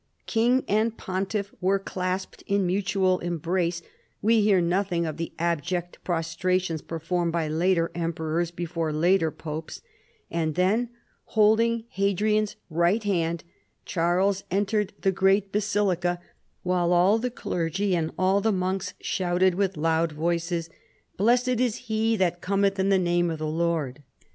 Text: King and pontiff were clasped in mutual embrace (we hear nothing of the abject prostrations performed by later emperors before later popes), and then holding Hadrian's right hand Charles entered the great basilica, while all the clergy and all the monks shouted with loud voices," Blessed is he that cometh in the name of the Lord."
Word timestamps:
King 0.25 0.63
and 0.67 0.97
pontiff 0.97 1.53
were 1.61 1.77
clasped 1.77 2.43
in 2.47 2.65
mutual 2.65 3.19
embrace 3.19 3.83
(we 4.19 4.41
hear 4.41 4.59
nothing 4.59 5.05
of 5.05 5.17
the 5.17 5.31
abject 5.37 5.99
prostrations 6.03 6.81
performed 6.81 7.31
by 7.31 7.47
later 7.47 7.91
emperors 7.93 8.49
before 8.49 8.91
later 8.91 9.29
popes), 9.29 9.83
and 10.31 10.55
then 10.55 10.89
holding 11.25 11.83
Hadrian's 11.89 12.55
right 12.71 13.03
hand 13.03 13.43
Charles 13.85 14.43
entered 14.49 14.91
the 15.01 15.11
great 15.11 15.51
basilica, 15.51 16.19
while 16.63 16.91
all 16.93 17.19
the 17.19 17.29
clergy 17.29 17.95
and 17.95 18.09
all 18.17 18.41
the 18.41 18.51
monks 18.51 18.95
shouted 19.01 19.53
with 19.53 19.77
loud 19.77 20.13
voices," 20.13 20.67
Blessed 21.17 21.59
is 21.61 21.75
he 21.75 22.15
that 22.15 22.41
cometh 22.41 22.79
in 22.79 22.89
the 22.89 22.97
name 22.97 23.29
of 23.29 23.37
the 23.37 23.45
Lord." 23.45 24.01